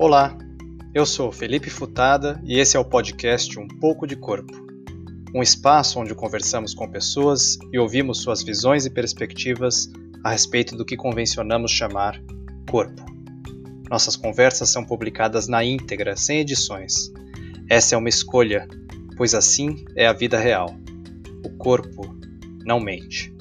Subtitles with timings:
[0.00, 0.38] Olá,
[0.94, 4.54] eu sou Felipe Futada e esse é o podcast Um Pouco de Corpo.
[5.34, 9.90] Um espaço onde conversamos com pessoas e ouvimos suas visões e perspectivas
[10.22, 12.22] a respeito do que convencionamos chamar
[12.70, 13.04] corpo.
[13.90, 17.12] Nossas conversas são publicadas na íntegra, sem edições.
[17.68, 18.68] Essa é uma escolha,
[19.16, 20.76] pois assim é a vida real.
[21.44, 22.16] O corpo
[22.64, 23.34] não mente.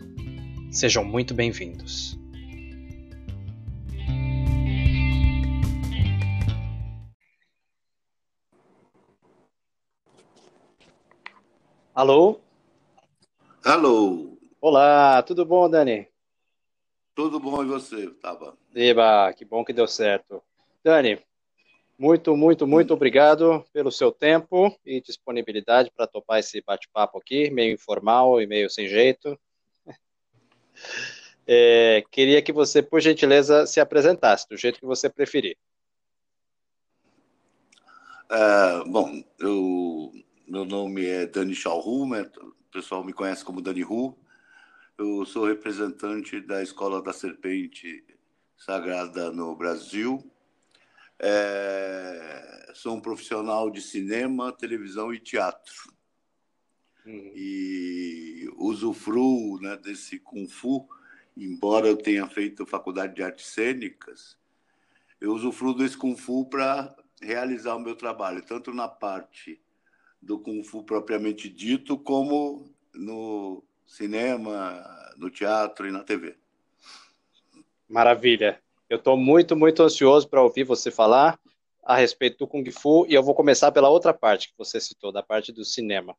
[0.71, 2.16] Sejam muito bem-vindos.
[11.97, 12.39] Alô?
[13.65, 14.37] Alô.
[14.61, 16.07] Olá, tudo bom, Dani?
[17.15, 18.55] Tudo bom e você, Tava?
[18.75, 20.43] Eba, que bom que deu certo.
[20.83, 21.19] Dani,
[21.97, 27.73] muito, muito, muito obrigado pelo seu tempo e disponibilidade para topar esse bate-papo aqui, meio
[27.73, 29.35] informal e meio sem jeito.
[31.49, 35.57] É, queria que você, por gentileza, se apresentasse do jeito que você preferir.
[38.29, 40.11] É, bom, eu
[40.47, 44.17] meu nome é Dani Schalrumer, o pessoal me conhece como Dani Ru.
[44.97, 48.03] Eu sou representante da Escola da Serpente
[48.55, 50.23] Sagrada no Brasil.
[51.19, 55.93] É, sou um profissional de cinema, televisão e teatro.
[57.05, 57.31] Uhum.
[57.35, 60.87] E usufruo né, desse Kung Fu,
[61.35, 64.37] embora eu tenha feito faculdade de artes cênicas,
[65.19, 69.59] eu usufruo desse Kung Fu para realizar o meu trabalho, tanto na parte
[70.21, 74.83] do Kung Fu propriamente dito, como no cinema,
[75.17, 76.35] no teatro e na TV.
[77.87, 78.61] Maravilha.
[78.89, 81.39] Eu estou muito, muito ansioso para ouvir você falar
[81.83, 85.11] a respeito do Kung Fu e eu vou começar pela outra parte que você citou,
[85.11, 86.15] da parte do cinema.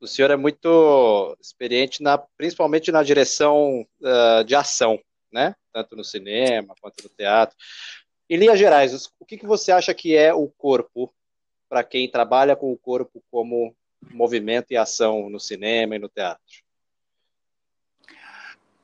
[0.00, 4.98] O senhor é muito experiente, na, principalmente na direção uh, de ação,
[5.32, 5.54] né?
[5.72, 7.56] Tanto no cinema quanto no teatro.
[8.30, 11.12] Em linhas gerais, o que, que você acha que é o corpo
[11.68, 13.76] para quem trabalha com o corpo como
[14.10, 16.62] movimento e ação no cinema e no teatro?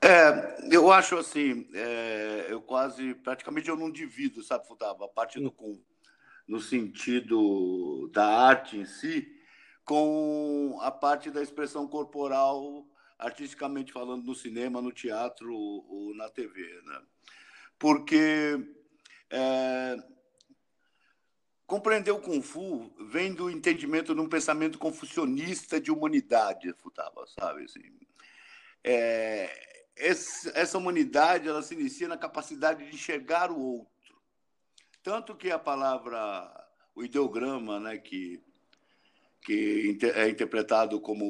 [0.01, 5.39] É, eu acho assim, é, eu quase, praticamente eu não divido, sabe, Futaba, a parte
[5.39, 5.81] do com,
[6.47, 9.27] no sentido da arte em si,
[9.83, 12.85] com a parte da expressão corporal,
[13.17, 17.01] artisticamente falando, no cinema, no teatro ou na TV, né?
[17.79, 18.59] Porque
[19.29, 19.97] é,
[21.67, 27.63] Compreender o Kung Fu vem do entendimento de um pensamento confucionista de humanidade, Futaba, sabe?
[27.63, 27.81] Assim,
[28.83, 29.49] é,
[29.95, 34.21] essa humanidade ela se inicia na capacidade de enxergar o outro.
[35.01, 38.39] Tanto que a palavra, o ideograma, né, que,
[39.41, 41.25] que é interpretado como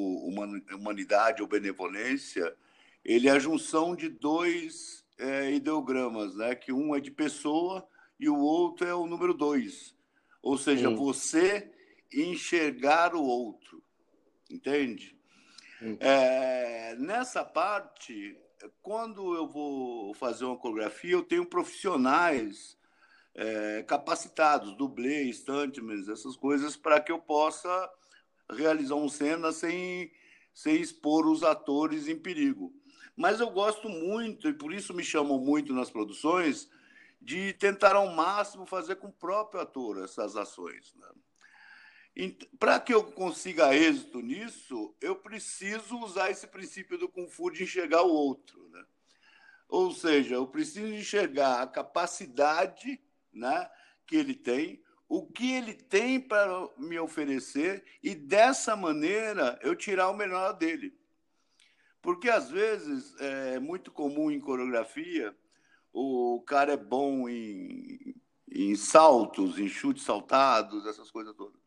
[0.70, 2.54] humanidade ou benevolência,
[3.02, 7.88] ele é a junção de dois é, ideogramas, né, que um é de pessoa
[8.20, 9.95] e o outro é o número dois
[10.42, 10.96] ou seja, hum.
[10.96, 11.70] você
[12.12, 13.82] enxergar o outro,
[14.50, 15.16] entende?
[16.00, 18.36] É, nessa parte,
[18.82, 22.78] quando eu vou fazer uma coreografia, eu tenho profissionais
[23.34, 27.90] é, capacitados, dublê, stuntmen, essas coisas, para que eu possa
[28.50, 30.10] realizar uma cena sem,
[30.54, 32.72] sem expor os atores em perigo.
[33.14, 36.68] Mas eu gosto muito, e por isso me chamam muito nas produções,
[37.26, 40.94] de tentar ao máximo fazer com o próprio ator essas ações.
[40.94, 42.30] Né?
[42.56, 47.64] Para que eu consiga êxito nisso, eu preciso usar esse princípio do Kung Fu de
[47.64, 48.68] enxergar o outro.
[48.68, 48.84] Né?
[49.68, 53.68] Ou seja, eu preciso enxergar a capacidade né,
[54.06, 56.48] que ele tem, o que ele tem para
[56.78, 60.96] me oferecer e dessa maneira eu tirar o melhor dele.
[62.00, 65.36] Porque às vezes é muito comum em coreografia
[65.98, 68.14] o cara é bom em,
[68.52, 71.58] em saltos, em chutes saltados, essas coisas todas.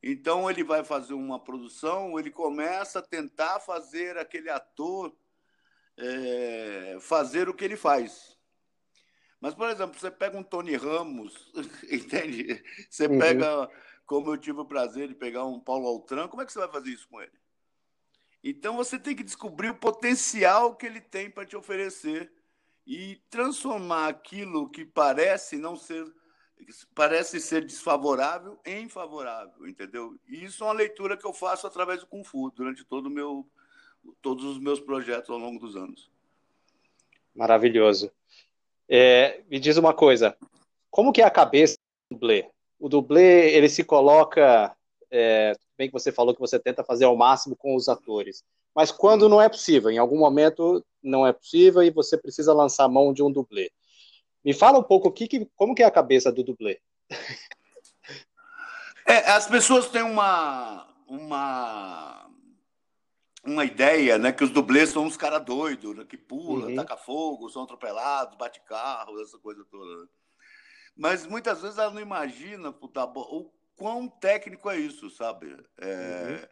[0.00, 5.12] Então ele vai fazer uma produção, ele começa a tentar fazer aquele ator
[5.96, 8.38] é, fazer o que ele faz.
[9.40, 11.52] Mas, por exemplo, você pega um Tony Ramos,
[11.90, 12.62] entende?
[12.88, 13.18] Você uhum.
[13.18, 13.68] pega,
[14.06, 16.70] como eu tive o prazer de pegar um Paulo Altran, como é que você vai
[16.70, 17.36] fazer isso com ele?
[18.42, 22.32] Então você tem que descobrir o potencial que ele tem para te oferecer
[22.88, 26.10] e transformar aquilo que parece não ser
[26.92, 30.18] parece ser desfavorável em favorável, entendeu?
[30.26, 33.46] E isso é uma leitura que eu faço através do Kung Fu durante todo meu
[34.22, 36.10] todos os meus projetos ao longo dos anos.
[37.34, 38.10] Maravilhoso.
[38.88, 40.36] É, me diz uma coisa,
[40.90, 41.76] como que é a cabeça
[42.10, 42.50] do dublê?
[42.78, 44.74] O dublê, ele se coloca,
[45.10, 48.42] é, bem que você falou que você tenta fazer ao máximo com os atores,
[48.74, 52.84] mas quando não é possível, em algum momento não é possível e você precisa lançar
[52.84, 53.70] a mão de um dublê.
[54.44, 56.80] Me fala um pouco o que, como que é a cabeça do dublê.
[59.06, 62.30] É, as pessoas têm uma, uma,
[63.42, 66.76] uma ideia, né, que os dublês são uns caras doidos, né, que pulam, uhum.
[66.76, 70.02] taca fogo, são atropelados, bate carro, essa coisa toda.
[70.02, 70.08] Né.
[70.94, 72.88] Mas muitas vezes ela não imagina o
[73.78, 75.56] quão técnico é isso, sabe?
[75.78, 76.48] É, uhum.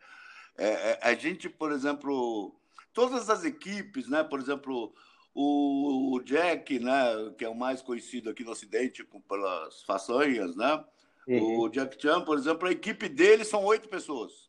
[0.56, 2.54] é, é, a gente, por exemplo,
[2.94, 4.22] todas as equipes, né?
[4.22, 4.94] Por exemplo,
[5.34, 7.34] o, Jack, né?
[7.36, 10.82] Que é o mais conhecido aqui no Ocidente pelas façanhas, né?
[11.26, 11.60] Uhum.
[11.60, 14.48] O Jack Chan, por exemplo, a equipe dele são oito pessoas.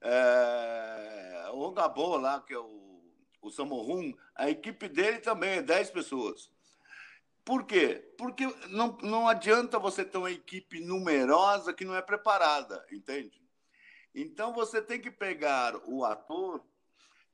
[0.00, 3.02] É, o Gabo lá, que é o,
[3.42, 6.50] o Samohun, a equipe dele também é dez pessoas.
[7.44, 8.12] Por quê?
[8.16, 13.42] Porque não, não adianta você ter uma equipe numerosa que não é preparada, entende?
[14.14, 16.62] Então você tem que pegar o ator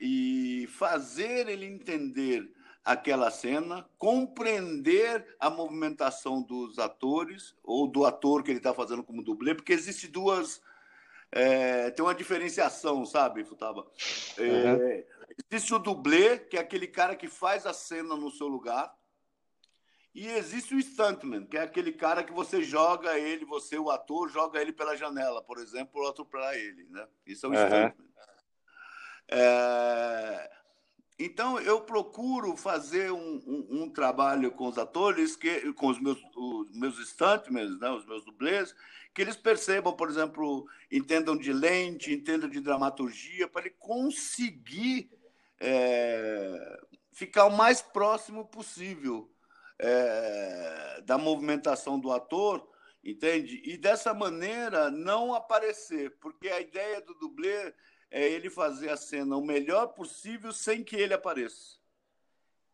[0.01, 2.51] e fazer ele entender
[2.85, 9.23] aquela cena, compreender a movimentação dos atores ou do ator que ele está fazendo como
[9.23, 10.63] dublê, porque existe duas
[11.31, 13.87] é, tem uma diferenciação, sabe, Futaba?
[14.39, 15.05] É, uhum.
[15.51, 18.93] Existe o dublê, que é aquele cara que faz a cena no seu lugar,
[20.15, 24.29] e existe o stuntman, que é aquele cara que você joga ele, você, o ator,
[24.29, 27.07] joga ele pela janela, por exemplo, ou atropelar ele, né?
[27.27, 27.59] Isso é o uhum.
[27.59, 28.09] stuntman.
[29.31, 30.51] É...
[31.21, 36.19] Então, eu procuro fazer um, um, um, trabalho com os atores, que, com os meus,
[36.37, 38.75] os meus stuntmen, né, os meus dublês,
[39.13, 45.11] que eles percebam, por exemplo, entendam de lente, entendam de dramaturgia, para ele conseguir
[45.59, 46.81] é,
[47.13, 49.29] ficar o mais próximo possível
[49.79, 52.69] é, da movimentação do ator,
[53.03, 53.63] entende?
[53.65, 57.73] E dessa maneira não aparecer, porque a ideia do dublê
[58.11, 61.79] é ele fazer a cena o melhor possível sem que ele apareça.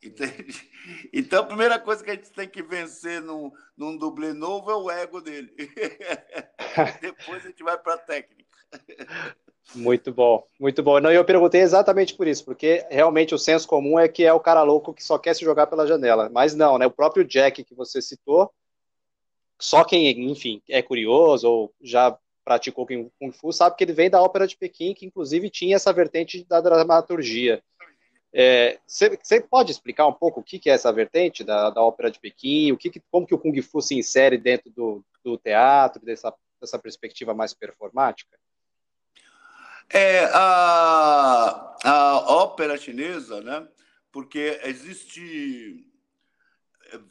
[0.03, 0.73] Entende?
[1.13, 4.77] Então, a primeira coisa que a gente tem que vencer num, num dublê novo é
[4.77, 5.55] o ego dele.
[7.01, 8.59] Depois a gente vai para a técnica.
[9.75, 11.01] Muito bom, muito bom.
[11.01, 14.41] Não, eu perguntei exatamente por isso, porque realmente o senso comum é que é o
[14.41, 16.29] cara louco que só quer se jogar pela janela.
[16.29, 16.87] Mas não, né?
[16.87, 18.53] O próprio Jack que você citou,
[19.59, 24.23] só quem, enfim, é curioso ou já praticou Kung Fu, sabe que ele vem da
[24.23, 27.63] ópera de Pequim, que inclusive tinha essa vertente da dramaturgia.
[28.87, 32.11] Você é, pode explicar um pouco o que, que é essa vertente da, da ópera
[32.11, 35.39] de Pequim, o que, que, como que o Kung Fu se insere dentro do, do
[35.39, 38.37] teatro, dessa, dessa perspectiva mais performática?
[39.91, 43.69] É, a, a ópera chinesa, né?
[44.15, 45.85] porque existe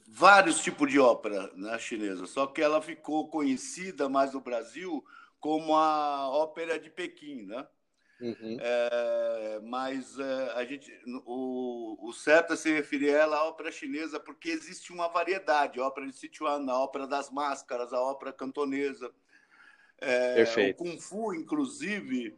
[0.08, 5.04] vários tipos de ópera na chinesa, só que ela ficou conhecida mais no Brasil
[5.38, 7.68] como a ópera de Pequim, né?
[8.22, 8.58] Uhum.
[8.58, 10.90] É, mas é, a gente,
[11.26, 15.82] o, o certo é se referir a ela à ópera chinesa, porque existe uma variedade:
[15.82, 19.12] a ópera de Sichuan, a ópera das máscaras, a ópera cantonesa.
[19.98, 20.82] É, Perfeito.
[20.82, 22.34] O Kung Fu, inclusive,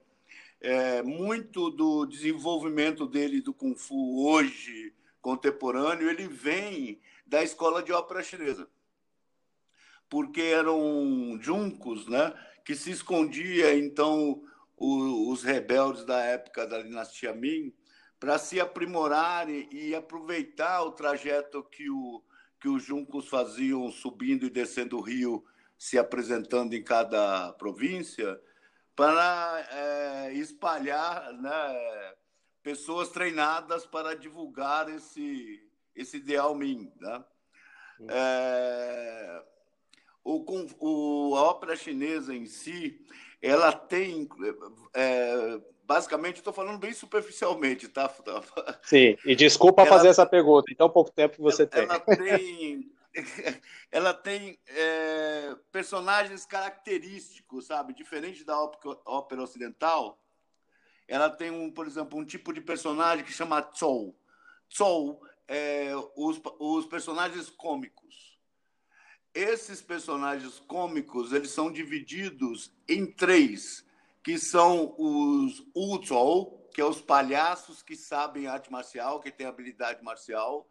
[0.62, 7.92] é, muito do desenvolvimento dele do Kung Fu hoje, contemporâneo, ele vem da escola de
[7.92, 8.68] ópera chinesa.
[10.10, 12.34] Porque eram juncos, né?
[12.66, 14.44] que se escondia, então,
[14.76, 17.74] o, os rebeldes da época da dinastia Ming
[18.20, 22.24] para se aprimorarem e aproveitar o trajeto que, o,
[22.60, 25.46] que os juncos faziam subindo e descendo o rio,
[25.78, 28.40] se apresentando em cada província,
[28.96, 32.14] para é, espalhar né,
[32.64, 35.62] pessoas treinadas para divulgar esse,
[35.96, 36.92] esse ideal Ming.
[37.00, 37.24] Né?
[38.10, 39.44] É,
[40.24, 40.44] o,
[40.80, 43.06] o, a ópera chinesa em si,
[43.42, 44.28] ela tem,
[44.94, 48.12] é, basicamente, estou falando bem superficialmente, tá?
[48.82, 51.84] Sim, e desculpa ela, fazer essa pergunta, em tão pouco tempo que você ela, tem.
[51.84, 52.92] Ela tem,
[53.92, 57.94] ela tem é, personagens característicos, sabe?
[57.94, 60.20] Diferente da ópera, ocidental,
[61.08, 64.20] ela tem, um, por exemplo, um tipo de personagem que chama Zhou.
[64.76, 68.36] Zhou é os, os personagens cômicos
[69.36, 73.86] esses personagens cômicos eles são divididos em três,
[74.24, 80.02] que são os Uzhou, que é os palhaços que sabem arte marcial, que têm habilidade
[80.02, 80.68] marcial,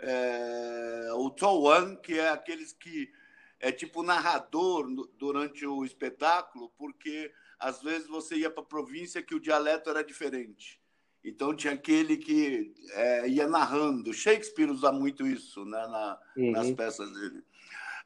[0.00, 3.10] é, o Zhouan, que é aqueles que
[3.58, 4.86] é tipo narrador
[5.18, 10.02] durante o espetáculo, porque às vezes você ia para a província que o dialeto era
[10.02, 10.80] diferente.
[11.22, 14.14] Então tinha aquele que é, ia narrando.
[14.14, 16.50] Shakespeare usa muito isso né, na, uhum.
[16.52, 17.44] nas peças dele.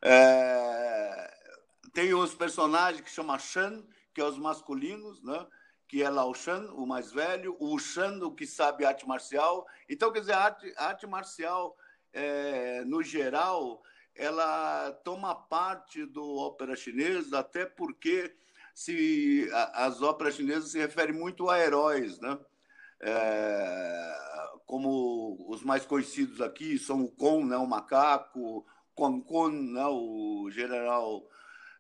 [0.02, 1.34] É,
[1.92, 5.46] tem os personagens que chama Shan, que é os masculinos, né?
[5.86, 9.64] que é lá o Shan, o mais velho, o Shan, o que sabe arte marcial.
[9.88, 11.76] Então, quer dizer, a arte, a arte marcial,
[12.14, 13.82] é, no geral,
[14.14, 18.34] ela toma parte do ópera chinesa, até porque
[18.74, 22.38] se as óperas chinesas se referem muito a heróis, né?
[23.00, 24.14] É,
[24.64, 30.48] como os mais conhecidos aqui são o Kong, né, o macaco, Quan Kun, né, o
[30.50, 31.28] general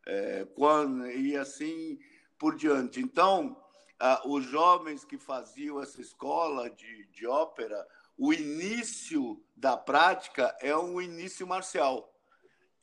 [0.06, 1.98] é, Quan, e assim
[2.38, 3.00] por diante.
[3.00, 3.56] Então,
[3.98, 10.76] ah, os jovens que faziam essa escola de, de ópera, o início da prática é
[10.76, 12.14] um início marcial,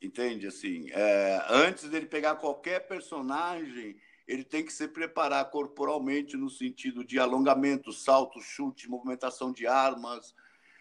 [0.00, 0.46] entende?
[0.46, 3.96] Assim, é, antes dele pegar qualquer personagem,
[4.26, 10.34] ele tem que se preparar corporalmente no sentido de alongamento, salto, chute, movimentação de armas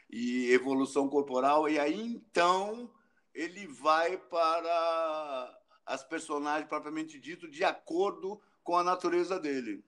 [0.09, 2.91] e evolução corporal, e aí então
[3.33, 9.83] ele vai para as personagens propriamente dito de acordo com a natureza dele.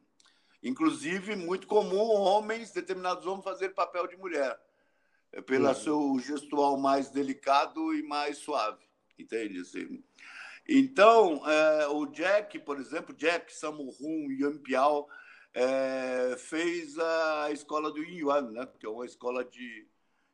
[0.63, 4.57] Inclusive, muito comum homens, determinados homens, fazer papel de mulher,
[5.33, 5.73] é, pelo uhum.
[5.73, 8.83] seu gestual mais delicado e mais suave,
[9.19, 9.59] entende?
[9.59, 10.01] Assim.
[10.67, 15.09] Então, é, o Jack, por exemplo, Jack Samurrum Yampiao,
[15.53, 19.85] é, fez a escola do Yin Yuan, né, que é uma escola de,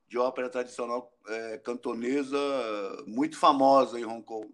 [0.07, 2.37] de ópera tradicional é, cantonesa
[3.07, 4.53] muito famosa em Hong Kong.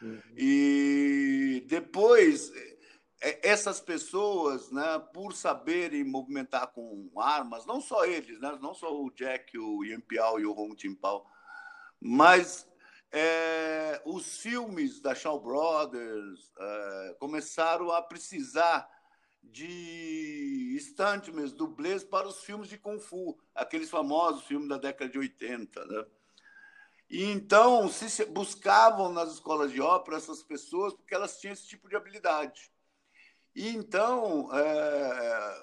[0.00, 0.20] Uhum.
[0.36, 2.52] E depois
[3.20, 9.10] essas pessoas, né, por saberem movimentar com armas, não só eles, né, não só o
[9.10, 11.26] Jack, o Yan Piao e o Hong Timpao,
[12.00, 12.68] mas
[13.10, 18.88] é, os filmes da Shaw Brothers é, começaram a precisar
[19.42, 25.18] de stuntmen, dublês para os filmes de Kung Fu, aqueles famosos filmes da década de
[25.18, 25.84] 80.
[25.86, 26.06] Né?
[27.10, 31.88] E então se buscavam nas escolas de ópera essas pessoas porque elas tinham esse tipo
[31.88, 32.70] de habilidade.
[33.58, 35.62] E então, é,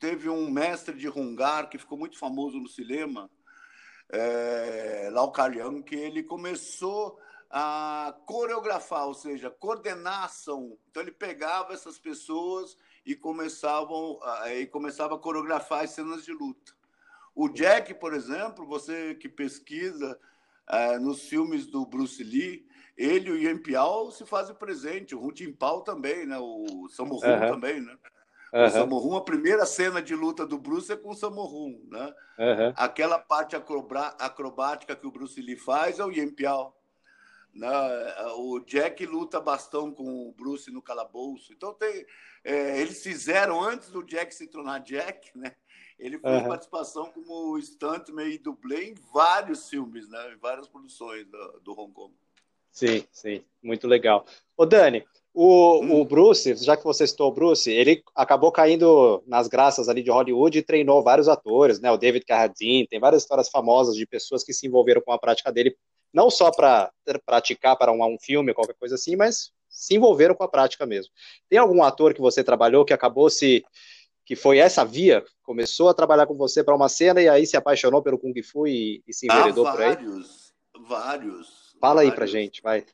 [0.00, 3.30] teve um mestre de Hungar que ficou muito famoso no cinema,
[4.08, 7.20] é, Lau Kaliang, que ele começou
[7.50, 10.78] a coreografar, ou seja, coordenação.
[10.88, 14.18] Então ele pegava essas pessoas e começavam
[14.58, 16.72] e começava a coreografar as cenas de luta.
[17.34, 20.18] O Jack, por exemplo, você que pesquisa
[20.66, 22.66] é, nos filmes do Bruce Lee,
[22.98, 26.36] ele e o Ian Piao se fazem presente, o Hu Pao também, né?
[26.36, 27.96] o Sammo Hung também, né?
[28.52, 29.12] Uhum.
[29.12, 32.14] O a primeira cena de luta do Bruce é com o Hung, né?
[32.38, 32.72] Uhum.
[32.76, 36.74] Aquela parte acrobática que o Bruce Lee faz é o Ian Piao.
[37.54, 37.68] Né?
[38.36, 41.52] O Jack luta bastão com o Bruce no calabouço.
[41.52, 42.06] Então tem,
[42.42, 45.54] é, eles fizeram antes do Jack se tornar Jack, né?
[45.98, 46.48] Ele fez uhum.
[46.48, 50.32] participação como stuntman e dublê em vários filmes, né?
[50.32, 52.14] Em várias produções do, do Hong Kong.
[52.70, 54.24] Sim, sim, muito legal.
[54.56, 56.00] Ô Dani, o, hum.
[56.00, 60.10] o Bruce, já que você citou o Bruce, ele acabou caindo nas graças ali de
[60.10, 61.90] Hollywood e treinou vários atores, né?
[61.92, 65.52] O David Carradine, tem várias histórias famosas de pessoas que se envolveram com a prática
[65.52, 65.76] dele,
[66.12, 66.90] não só para
[67.24, 71.12] praticar para um, um filme, qualquer coisa assim, mas se envolveram com a prática mesmo.
[71.48, 73.64] Tem algum ator que você trabalhou que acabou se
[74.24, 77.56] que foi essa via, começou a trabalhar com você para uma cena e aí se
[77.56, 80.86] apaixonou pelo Kung Fu e, e se enveredou ah, vários, por aí?
[80.86, 81.67] Vários, vários.
[81.80, 82.84] Fala aí pra gente, vai.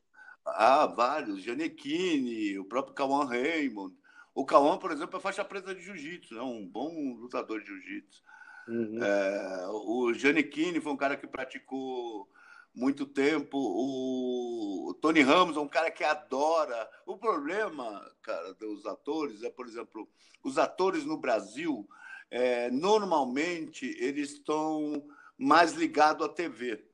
[0.44, 1.42] Ah, vários.
[1.42, 3.94] Janequine, o próprio Kawan Raymond.
[4.34, 8.22] O Kawan, por exemplo, é faixa preta de jiu-jitsu, é um bom lutador de jiu-jitsu.
[8.66, 9.02] Uhum.
[9.02, 12.28] É, o Janequine foi um cara que praticou
[12.74, 13.56] muito tempo.
[13.56, 16.88] O Tony Ramos é um cara que adora.
[17.06, 20.08] O problema, cara, dos atores é, por exemplo,
[20.42, 21.88] os atores no Brasil,
[22.30, 25.06] é, normalmente, eles estão
[25.38, 26.84] mais ligados à TV.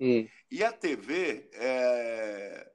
[0.00, 0.28] Hum.
[0.50, 2.70] E a TV, é,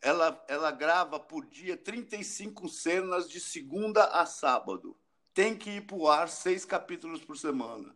[0.00, 4.96] ela, ela grava por dia 35 cenas de segunda a sábado.
[5.32, 7.94] Tem que ir para o ar seis capítulos por semana.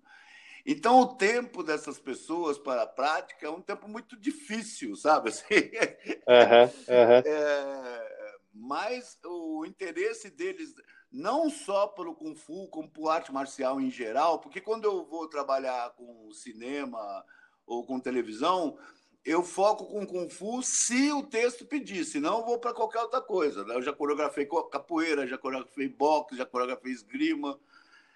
[0.67, 5.31] Então, o tempo dessas pessoas para a prática é um tempo muito difícil, sabe?
[5.31, 5.45] Assim,
[6.29, 7.23] uhum, uhum.
[7.25, 10.75] É, mas o interesse deles,
[11.11, 15.29] não só pelo Kung Fu, como por arte marcial em geral, porque quando eu vou
[15.29, 17.25] trabalhar com cinema,
[17.69, 18.79] ou com televisão,
[19.25, 23.21] eu foco com Kung Fu se o texto pedir, senão eu vou para qualquer outra
[23.21, 23.65] coisa.
[23.65, 23.75] Né?
[23.75, 27.61] Eu já coreografei capoeira, já coreografei boxe, já coreografei esgrima,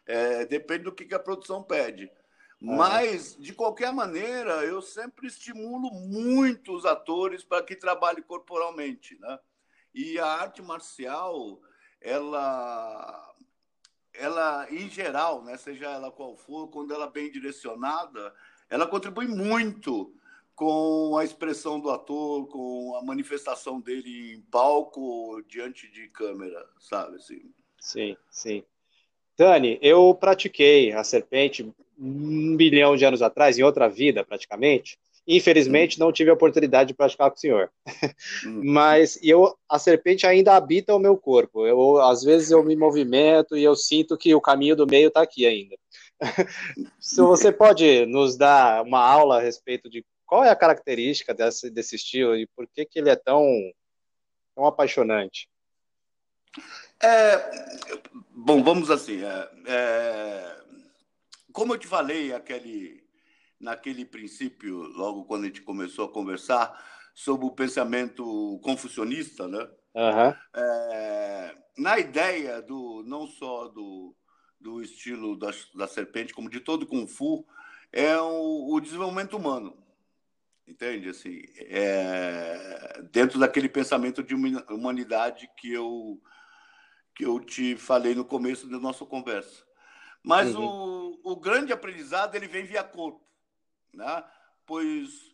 [0.06, 2.04] é, depende do que, que a produção pede.
[2.04, 2.10] É.
[2.60, 9.18] Mas, de qualquer maneira, eu sempre estimulo muito os atores para que trabalhem corporalmente.
[9.20, 9.38] Né?
[9.94, 11.60] E a arte marcial,
[12.00, 13.34] ela,
[14.14, 18.34] ela em geral, né, seja ela qual for, quando ela é bem direcionada,
[18.72, 20.14] ela contribui muito
[20.54, 27.16] com a expressão do ator, com a manifestação dele em palco, diante de câmera, sabe?
[27.16, 27.42] Assim.
[27.78, 28.64] Sim, sim.
[29.36, 36.00] Dani, eu pratiquei a serpente um bilhão de anos atrás, em outra vida praticamente, Infelizmente,
[36.00, 37.70] não tive a oportunidade de praticar com o senhor.
[38.44, 38.60] Hum.
[38.64, 41.66] Mas eu, a serpente ainda habita o meu corpo.
[41.66, 45.22] Eu, às vezes eu me movimento e eu sinto que o caminho do meio está
[45.22, 45.76] aqui ainda.
[47.00, 51.70] Se você pode nos dar uma aula a respeito de qual é a característica desse,
[51.70, 53.46] desse estilo e por que, que ele é tão,
[54.54, 55.48] tão apaixonante?
[57.02, 57.38] É,
[58.30, 59.22] bom, vamos assim.
[59.24, 60.56] É, é,
[61.52, 63.04] como eu te falei aquele,
[63.60, 66.82] naquele princípio, logo quando a gente começou a conversar
[67.14, 69.68] sobre o pensamento confucionista, né?
[69.94, 70.34] Uhum.
[71.76, 74.14] Na ideia do não só do,
[74.62, 77.44] do estilo da, da serpente, como de todo Kung Fu,
[77.92, 79.76] é o, o desenvolvimento humano.
[80.66, 81.08] Entende?
[81.08, 86.20] Assim, é, dentro daquele pensamento de humanidade que eu
[87.14, 89.62] que eu te falei no começo da nossa conversa.
[90.22, 91.18] Mas uhum.
[91.22, 93.20] o, o grande aprendizado ele vem via corpo,
[93.92, 94.24] né?
[94.64, 95.30] Pois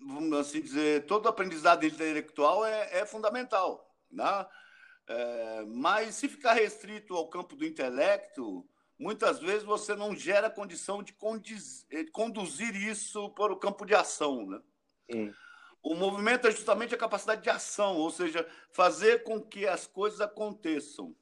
[0.00, 4.46] vamos assim dizer, todo aprendizado intelectual é, é fundamental, né?
[5.08, 11.02] É, mas se ficar restrito ao campo do intelecto, muitas vezes você não gera condição
[11.02, 11.14] de
[12.12, 14.60] conduzir isso para o campo de ação, né?
[15.82, 20.20] O movimento é justamente a capacidade de ação, ou seja, fazer com que as coisas
[20.20, 21.16] aconteçam.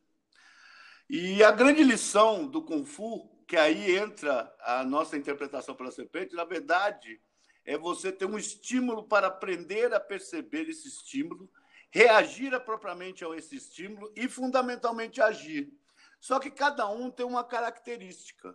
[1.08, 6.34] E a grande lição do Kung Fu, que aí entra a nossa interpretação pela serpente,
[6.34, 7.20] na verdade,
[7.64, 11.48] é você ter um estímulo para aprender a perceber esse estímulo,
[11.90, 15.72] reagir propriamente a esse estímulo e, fundamentalmente, agir.
[16.20, 18.54] Só que cada um tem uma característica.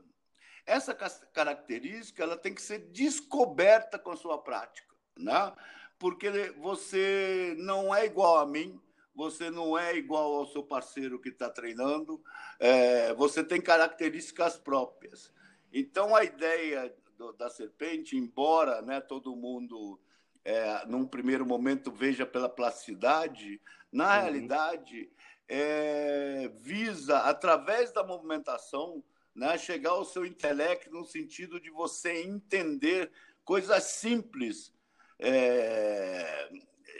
[0.65, 4.91] Essa característica ela tem que ser descoberta com a sua prática.
[5.17, 5.53] Né?
[6.01, 8.81] porque você não é igual a mim,
[9.13, 12.19] você não é igual ao seu parceiro que está treinando,
[12.59, 15.31] é, você tem características próprias.
[15.71, 19.99] Então, a ideia do, da serpente, embora né, todo mundo,
[20.43, 24.21] é, num primeiro momento, veja pela plasticidade, na uhum.
[24.21, 25.09] realidade,
[25.47, 29.03] é, visa, através da movimentação,
[29.35, 33.11] né, chegar ao seu intelecto no sentido de você entender
[33.43, 34.73] coisas simples
[35.19, 36.49] é,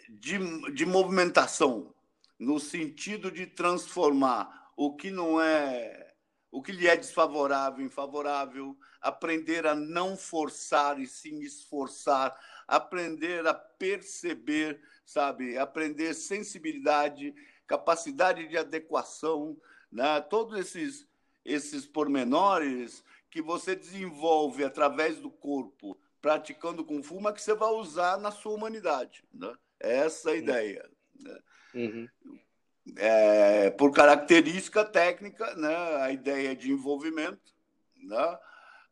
[0.10, 0.38] de,
[0.74, 1.94] de movimentação,
[2.38, 6.14] no sentido de transformar o que não é,
[6.52, 12.36] o que lhe é desfavorável em favorável, aprender a não forçar e sim esforçar,
[12.72, 17.36] aprender a perceber, sabe, aprender sensibilidade,
[17.68, 19.58] capacidade de adequação,
[19.92, 20.22] né?
[20.22, 21.06] todos esses
[21.44, 27.72] esses pormenores que você desenvolve através do corpo praticando Kung Fu, mas que você vai
[27.72, 29.24] usar na sua humanidade.
[29.34, 29.52] Né?
[29.80, 30.88] É essa a ideia.
[31.20, 31.40] Né?
[31.74, 32.08] Uhum.
[32.96, 35.76] É, por característica técnica, né?
[36.04, 37.56] a ideia de envolvimento,
[37.96, 38.40] né?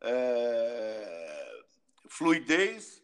[0.02, 1.62] É,
[2.10, 2.99] fluidez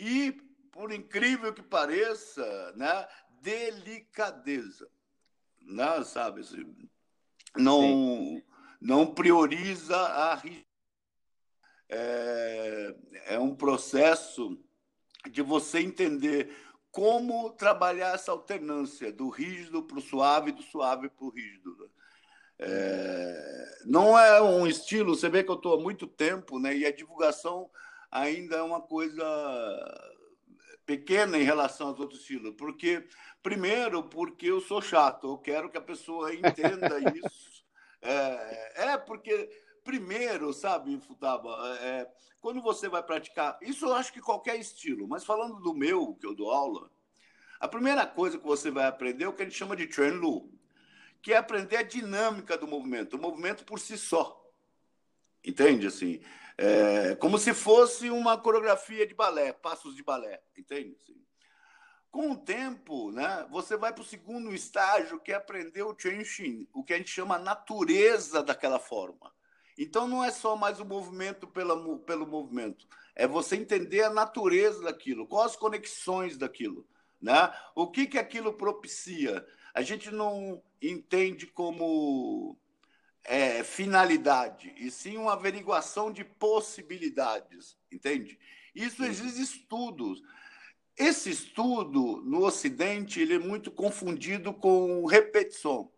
[0.00, 0.32] e,
[0.72, 3.06] por incrível que pareça, né?
[3.42, 4.88] delicadeza.
[5.60, 6.04] Né?
[6.04, 6.40] Sabe?
[6.40, 6.74] Assim,
[7.56, 8.42] não,
[8.80, 10.40] não prioriza a
[11.88, 12.94] é,
[13.26, 14.58] é um processo
[15.30, 16.50] de você entender
[16.90, 21.76] como trabalhar essa alternância do rígido para o suave, do suave para o rígido.
[21.76, 21.86] Né?
[22.60, 26.84] É, não é um estilo, você vê que eu estou há muito tempo, né, e
[26.84, 27.70] a divulgação
[28.10, 29.24] ainda é uma coisa
[30.84, 32.54] pequena em relação aos outros estilos.
[32.56, 33.06] Porque,
[33.42, 37.64] primeiro, porque eu sou chato, eu quero que a pessoa entenda isso.
[38.02, 39.48] É, é porque
[39.84, 42.08] primeiro, sabe, Futaba, é,
[42.40, 46.26] quando você vai praticar, isso eu acho que qualquer estilo, mas falando do meu, que
[46.26, 46.90] eu dou aula,
[47.58, 50.12] a primeira coisa que você vai aprender é o que a gente chama de Chen
[50.12, 50.50] Lu,
[51.20, 54.36] que é aprender a dinâmica do movimento, o movimento por si só.
[55.44, 55.86] Entende?
[55.86, 56.20] Assim,
[56.62, 60.94] é, como se fosse uma coreografia de balé, passos de balé, entende?
[60.94, 61.16] Assim,
[62.10, 66.68] com o tempo, né, você vai para o segundo estágio, que é aprender o Chen
[66.74, 69.32] o que a gente chama natureza daquela forma.
[69.78, 74.82] Então não é só mais o movimento pela, pelo movimento, é você entender a natureza
[74.82, 76.86] daquilo, quais as conexões daquilo,
[77.18, 77.50] né?
[77.74, 79.46] O que que aquilo propicia?
[79.72, 82.59] A gente não entende como
[83.24, 88.38] é, finalidade, e sim uma averiguação de possibilidades, entende?
[88.74, 90.22] Isso exige estudos.
[90.96, 95.90] Esse estudo no Ocidente ele é muito confundido com repetição,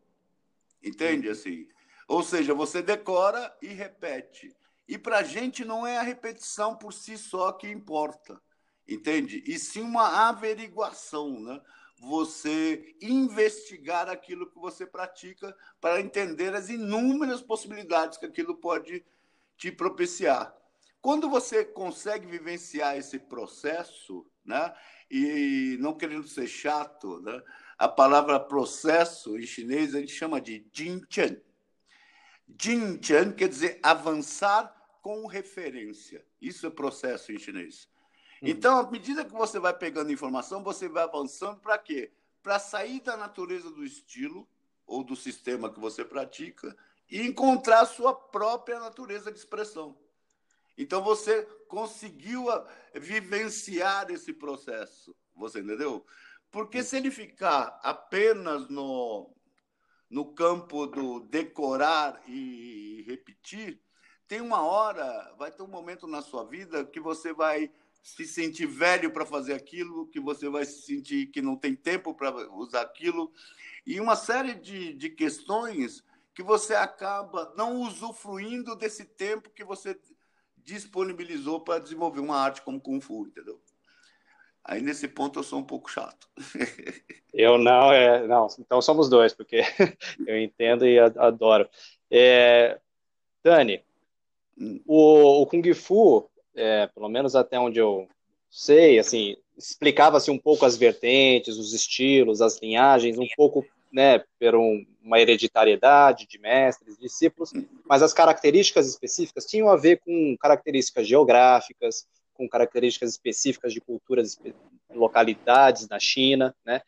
[0.82, 1.68] entende assim?
[2.06, 4.54] Ou seja, você decora e repete.
[4.86, 8.40] E para a gente não é a repetição por si só que importa,
[8.86, 9.42] entende?
[9.46, 11.60] E sim uma averiguação, né?
[12.02, 19.04] Você investigar aquilo que você pratica para entender as inúmeras possibilidades que aquilo pode
[19.56, 20.52] te propiciar.
[21.00, 24.74] Quando você consegue vivenciar esse processo, né?
[25.08, 27.40] E não querendo ser chato, né?
[27.78, 31.40] A palavra processo em chinês a gente chama de Jinchen.
[32.60, 36.26] Jinchen quer dizer avançar com referência.
[36.40, 37.88] Isso é processo em chinês.
[38.42, 38.48] Hum.
[38.48, 42.12] Então, à medida que você vai pegando informação, você vai avançando para quê?
[42.42, 44.48] Para sair da natureza do estilo
[44.84, 46.76] ou do sistema que você pratica
[47.08, 49.96] e encontrar a sua própria natureza de expressão.
[50.76, 56.04] Então você conseguiu ah, vivenciar esse processo, você entendeu?
[56.50, 59.30] Porque se ele ficar apenas no,
[60.10, 63.80] no campo do decorar e repetir,
[64.26, 67.70] tem uma hora, vai ter um momento na sua vida que você vai
[68.02, 72.12] se sentir velho para fazer aquilo, que você vai se sentir que não tem tempo
[72.14, 73.32] para usar aquilo,
[73.86, 79.98] e uma série de, de questões que você acaba não usufruindo desse tempo que você
[80.56, 83.60] disponibilizou para desenvolver uma arte como Kung Fu, entendeu?
[84.64, 86.28] Aí nesse ponto eu sou um pouco chato.
[87.32, 88.46] Eu não, é, não.
[88.58, 89.62] Então somos dois, porque
[90.28, 91.66] eu entendo e adoro.
[92.10, 92.78] É,
[93.42, 93.82] Dani,
[94.58, 94.82] hum.
[94.86, 98.08] o, o, Kung Fu, é, pelo menos até onde eu
[98.50, 104.54] sei, assim, explicava-se um pouco as vertentes, os estilos, as linhagens, um pouco né, por
[104.54, 107.52] um, uma hereditariedade de mestres, discípulos,
[107.84, 114.38] mas as características específicas tinham a ver com características geográficas, com características específicas de culturas,
[114.94, 116.80] localidades na China, né?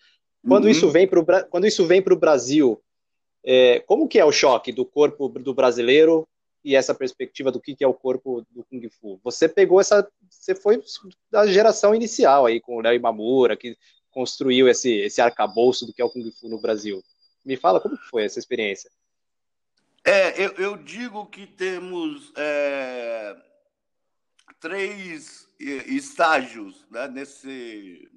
[0.47, 0.71] Quando uhum.
[0.71, 2.81] isso vem para quando isso vem para o Brasil,
[3.43, 6.27] é, como que é o choque do corpo do brasileiro
[6.65, 9.21] e essa perspectiva do que, é o corpo do Kung Fu?
[9.23, 10.83] Você pegou essa, você foi
[11.31, 13.77] da geração inicial aí com o Léo Imamura, que
[14.11, 17.03] construiu esse, esse arcabouço do que é o Kung Fu no Brasil.
[17.45, 18.91] Me fala como foi essa experiência.
[20.03, 23.37] É, eu, eu digo que temos é,
[24.61, 28.11] três estágios né, nesse,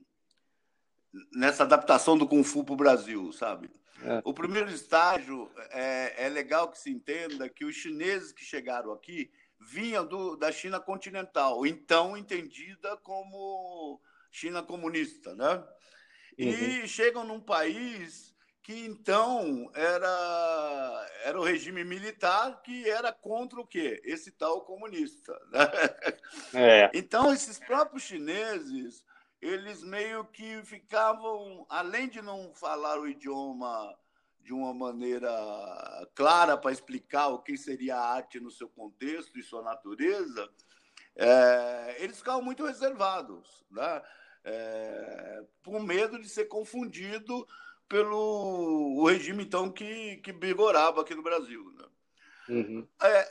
[1.34, 3.70] nessa adaptação do Kung Fu para o Brasil, sabe?
[4.04, 4.22] É.
[4.24, 9.32] O primeiro estágio é, é, legal que se entenda que os chineses que chegaram aqui
[9.60, 14.00] vinham do, da China continental, então entendida como
[14.32, 15.56] China comunista, né?
[16.40, 16.48] Uhum.
[16.48, 18.36] E chegam num país
[18.68, 24.02] que então era, era o regime militar que era contra o quê?
[24.04, 25.34] Esse tal comunista.
[25.52, 25.62] Né?
[26.54, 26.92] É.
[26.94, 29.06] Então, esses próprios chineses,
[29.42, 33.96] eles meio que ficavam, além de não falar o idioma
[34.40, 35.30] de uma maneira
[36.16, 40.50] clara para explicar o que seria a arte no seu contexto e sua natureza,
[41.16, 43.66] é, eles ficavam muito reservados.
[43.70, 44.02] Né?
[44.48, 47.46] é, por medo de ser confundido
[47.88, 51.70] pelo o regime então que, que vigorava aqui no Brasil.
[51.78, 51.86] Né?
[52.50, 52.88] Uhum.
[53.02, 53.30] É,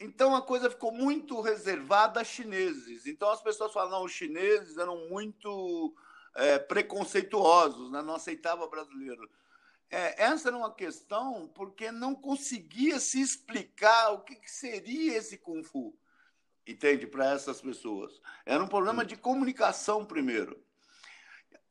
[0.00, 3.06] então a coisa ficou muito reservada a chineses.
[3.06, 5.94] Então as pessoas falam, não, os chineses eram muito
[6.34, 8.02] é, preconceituosos, né?
[8.02, 9.28] não aceitavam brasileiro.
[9.90, 15.38] É, essa era uma questão porque não conseguia se explicar o que, que seria esse
[15.38, 15.96] Kung Fu
[16.66, 17.06] entende?
[17.06, 18.20] Para essas pessoas.
[18.44, 20.58] Era um problema de comunicação, primeiro.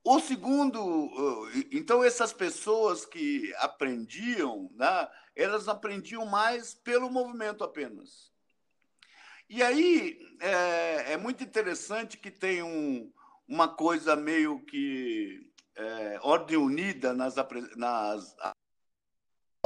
[0.04, 8.32] O segundo, então essas pessoas que aprendiam, né, elas aprendiam mais pelo movimento apenas.
[9.50, 13.14] E aí é, é muito interessante que tem um,
[13.48, 17.36] uma coisa meio que é, ordem unida nas,
[17.78, 18.36] nas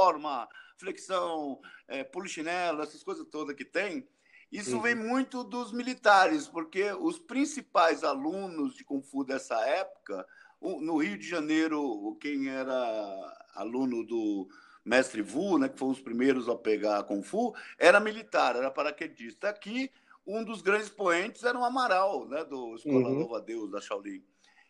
[0.00, 4.08] forma, flexão, é, polichinelo, essas coisas todas que tem,
[4.50, 4.82] isso uhum.
[4.82, 10.26] vem muito dos militares, porque os principais alunos de Kung Fu dessa época,
[10.60, 14.48] no Rio de Janeiro, quem era aluno do
[14.84, 19.50] mestre Wu, né, que foram os primeiros a pegar Kung Fu, era militar, era paraquedista.
[19.50, 19.90] Aqui,
[20.26, 23.18] um dos grandes poentes era o Amaral, né, do Escola uhum.
[23.18, 24.22] Louva Deus, da Shaolin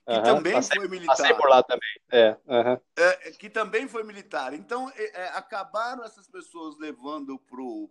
[0.08, 1.16] que uhum, também passei, foi militar.
[1.16, 2.00] Passei por lá também.
[2.10, 2.80] É, uhum.
[2.96, 4.54] é que também foi militar.
[4.54, 7.38] Então, é, é acabaram essas pessoas levando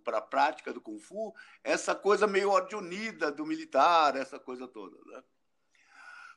[0.04, 1.32] para a prática do Kung Fu
[1.64, 4.98] essa coisa meio unida do militar, essa coisa toda.
[5.06, 5.22] Né?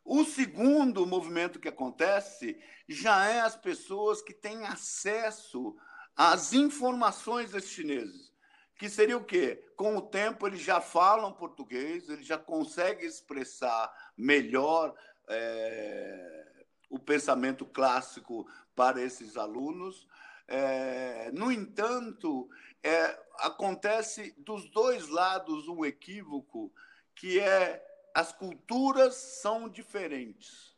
[0.04, 5.74] O segundo movimento que acontece já é as pessoas que têm acesso
[6.14, 8.30] às informações desses chineses.
[8.76, 9.62] Que seria o quê?
[9.76, 14.94] Com o tempo, eles já falam português, eles já conseguem expressar melhor
[15.30, 20.06] é, o pensamento clássico para esses alunos.
[20.46, 22.50] É, no entanto,
[22.82, 26.72] é, acontece dos dois lados um equívoco,
[27.14, 30.76] que é as culturas são diferentes.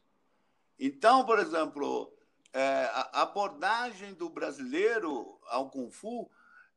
[0.79, 2.13] Então, por exemplo,
[2.53, 6.31] é, a abordagem do brasileiro ao Kung Fu,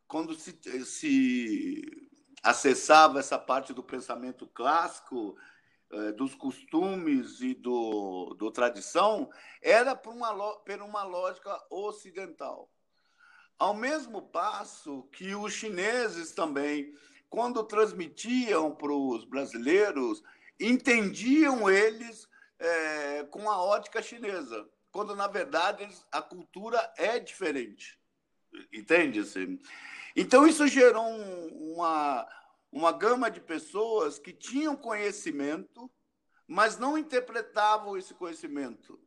[0.07, 2.09] quando se, se
[2.41, 5.35] acessava essa parte do pensamento clássico,
[6.17, 9.29] dos costumes e do, do tradição,
[9.61, 12.69] era por uma, por uma lógica ocidental.
[13.57, 16.93] Ao mesmo passo que os chineses também,
[17.29, 20.21] quando transmitiam para os brasileiros,
[20.59, 22.27] entendiam eles
[22.59, 27.97] é, com a ótica chinesa, quando na verdade a cultura é diferente.
[28.71, 29.59] Entende-se?
[30.15, 31.05] Então isso gerou
[31.51, 32.27] uma,
[32.75, 35.89] uma gama de pessoas que tinham conhecimento,
[36.45, 38.99] mas não interpretavam esse conhecimento.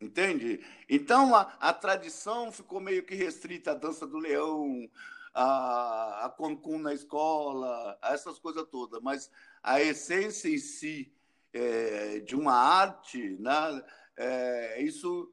[0.00, 0.64] Entende?
[0.88, 4.90] Então a, a tradição ficou meio que restrita à dança do leão,
[5.34, 9.30] a, a na escola, a essas coisas todas, mas
[9.62, 11.12] a essência em si
[11.52, 13.84] é, de uma arte, né,
[14.16, 15.30] é, isso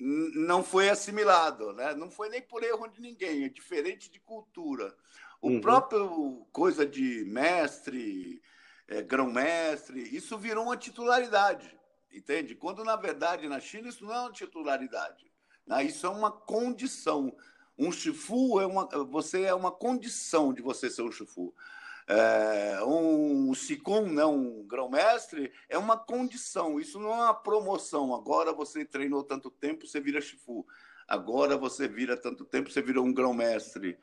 [0.00, 1.94] não foi assimilado, né?
[1.94, 4.96] não foi nem por erro de ninguém, é diferente de cultura.
[5.40, 5.60] O uhum.
[5.60, 8.42] próprio coisa de mestre,
[8.88, 11.78] é, grão-mestre, isso virou uma titularidade
[12.12, 12.54] entende?
[12.54, 15.30] Quando, na verdade, na China, isso não é uma titularidade.
[15.66, 15.84] Né?
[15.84, 17.34] Isso é uma condição.
[17.78, 18.86] Um chifu é uma.
[19.06, 21.54] Você é uma condição de você ser um chifu.
[22.10, 26.80] É, um sicum, né, um grão-mestre, é uma condição.
[26.80, 28.14] Isso não é uma promoção.
[28.14, 30.66] Agora você treinou tanto tempo, você vira chifu.
[31.06, 33.98] Agora você vira tanto tempo, você virou um grão-mestre.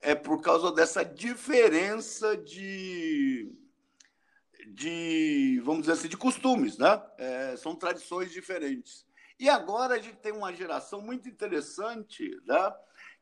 [0.00, 3.52] É por causa dessa diferença de
[4.68, 7.00] de, vamos dizer assim, de costumes, né?
[7.18, 9.06] É, são tradições diferentes.
[9.38, 12.74] E agora a gente tem uma geração muito interessante, né?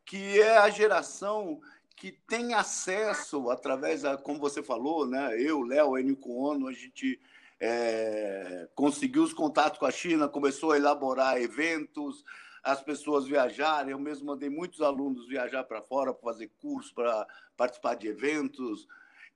[0.05, 1.59] que é a geração
[1.95, 5.41] que tem acesso através, da, como você falou, né?
[5.41, 7.19] eu, Léo, Enico Ono, a gente
[7.59, 12.23] é, conseguiu os contatos com a China, começou a elaborar eventos,
[12.65, 13.91] as pessoas viajarem.
[13.91, 18.87] Eu mesmo mandei muitos alunos viajar para fora para fazer curso, para participar de eventos.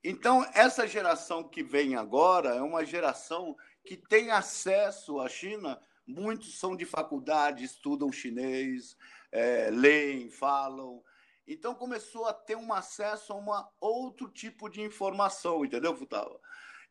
[0.04, 5.80] Então, essa geração que vem agora é uma geração que tem acesso à China.
[6.08, 8.98] Muitos são de faculdade, estudam chinês,
[9.32, 11.04] é, leem, falam.
[11.48, 16.40] Então, começou a ter um acesso a um outro tipo de informação, entendeu, Futaba?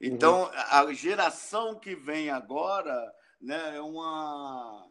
[0.01, 0.51] Então, uhum.
[0.55, 4.89] a geração que vem agora né, é uma,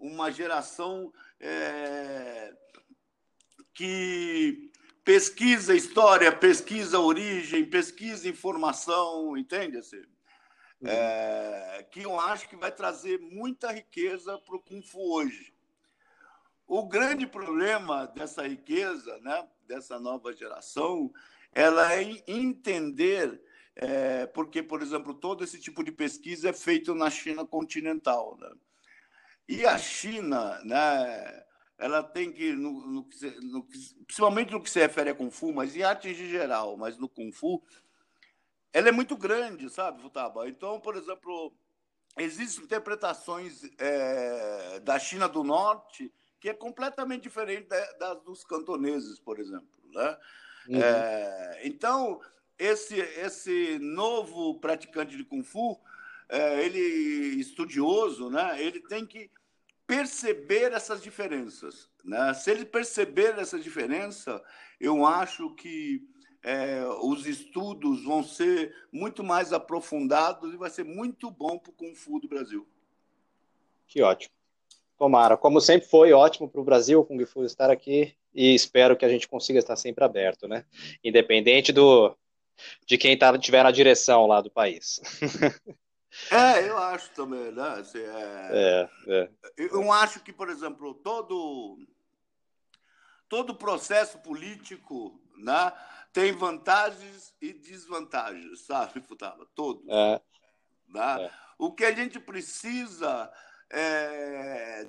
[0.00, 2.52] uma geração é,
[3.74, 4.72] que
[5.04, 9.76] pesquisa história, pesquisa origem, pesquisa informação, entende?
[9.76, 10.02] Assim,
[10.82, 15.52] é, que eu acho que vai trazer muita riqueza para o Kung Fu hoje.
[16.66, 21.12] O grande problema dessa riqueza, né, dessa nova geração,
[21.52, 23.42] ela é entender,
[23.74, 28.38] é, porque, por exemplo, todo esse tipo de pesquisa é feito na China continental.
[28.40, 28.50] Né?
[29.50, 31.44] E a China, né,
[31.76, 33.08] ela tem que, no, no,
[33.42, 33.64] no,
[34.06, 37.08] principalmente no que se refere a Kung Fu, mas em arte em geral, mas no
[37.08, 37.60] Kung Fu,
[38.72, 40.48] ela é muito grande, sabe, Futaba?
[40.48, 41.52] Então, por exemplo,
[42.16, 49.18] existem interpretações é, da China do Norte que é completamente diferente das da, dos cantoneses,
[49.18, 49.68] por exemplo.
[49.92, 50.18] Né?
[50.68, 50.80] Uhum.
[50.80, 52.20] É, então,
[52.56, 55.76] esse, esse novo praticante de Kung Fu,
[56.28, 56.78] é, ele
[57.40, 58.62] estudioso, né?
[58.62, 59.28] ele tem que
[59.90, 61.90] perceber essas diferenças.
[62.04, 62.32] Né?
[62.34, 64.40] Se ele perceber essa diferença,
[64.80, 66.00] eu acho que
[66.44, 71.74] é, os estudos vão ser muito mais aprofundados e vai ser muito bom para o
[71.74, 72.64] Kung Fu do Brasil.
[73.88, 74.32] Que ótimo.
[74.96, 75.36] Tomara.
[75.36, 79.08] Como sempre foi ótimo para o Brasil Kung Fu estar aqui e espero que a
[79.08, 80.64] gente consiga estar sempre aberto, né?
[81.02, 82.16] Independente do
[82.86, 85.00] de quem tá, tiver na direção lá do país.
[86.30, 87.68] É, eu acho também, né?
[87.78, 88.48] Assim, é...
[88.50, 89.30] É, é.
[89.56, 91.78] Eu acho que, por exemplo, todo
[93.28, 95.72] todo processo político, né,
[96.12, 99.46] tem vantagens e desvantagens, sabe, Futaba?
[99.54, 99.88] Todos.
[99.88, 100.20] É.
[100.88, 101.24] Né?
[101.26, 101.30] É.
[101.56, 103.32] O que a gente precisa
[103.70, 104.88] é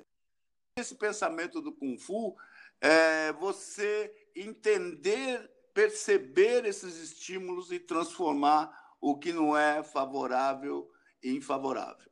[0.76, 2.36] esse pensamento do Kung Fu
[2.80, 10.91] é você entender, perceber esses estímulos e transformar o que não é favorável
[11.22, 12.10] infavorável.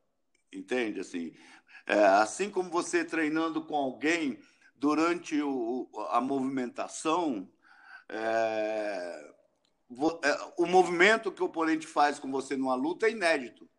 [0.51, 0.99] Entende?
[0.99, 1.33] Assim,
[1.85, 4.39] é, assim como você treinando com alguém
[4.75, 7.49] durante o, a movimentação,
[8.09, 9.31] é,
[10.23, 13.69] é, o movimento que o oponente faz com você numa luta é inédito.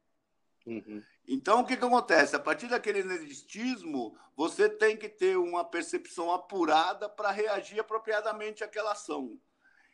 [0.67, 1.03] Uhum.
[1.27, 2.37] Então, o que, que acontece?
[2.37, 8.93] A partir daquele ineditismo, você tem que ter uma percepção apurada para reagir apropriadamente àquela
[8.93, 9.39] ação.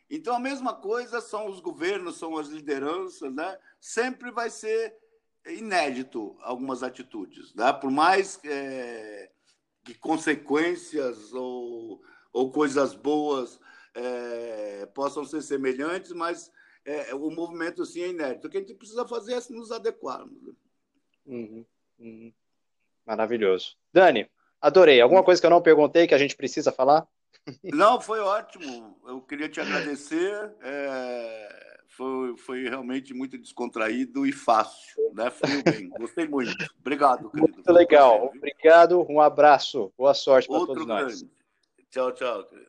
[0.09, 3.57] Então, a mesma coisa são os governos, são as lideranças, né?
[3.79, 4.95] Sempre vai ser
[5.47, 7.71] inédito algumas atitudes, né?
[7.73, 9.31] por mais é,
[9.83, 13.59] que consequências ou, ou coisas boas
[13.95, 16.51] é, possam ser semelhantes, mas
[16.85, 18.47] é, o movimento sim é inédito.
[18.47, 20.41] O que a gente precisa fazer é nos adequarmos.
[20.41, 20.53] Né?
[21.25, 21.65] Uhum,
[21.99, 22.33] uhum.
[23.05, 23.75] Maravilhoso.
[23.91, 24.29] Dani,
[24.61, 25.01] adorei.
[25.01, 27.07] Alguma coisa que eu não perguntei que a gente precisa falar?
[27.63, 28.99] Não, foi ótimo.
[29.07, 30.53] Eu queria te agradecer.
[30.61, 31.68] É,
[31.99, 35.29] foi, foi realmente muito descontraído e fácil, né?
[35.29, 35.89] Foi bem.
[35.89, 36.55] Gostei muito.
[36.79, 37.53] Obrigado, querido.
[37.53, 38.31] Muito legal.
[38.33, 39.05] Obrigado.
[39.09, 39.91] Um abraço.
[39.97, 41.21] Boa sorte para todos nós.
[41.21, 41.33] Grande.
[41.91, 42.68] Tchau, tchau, querido.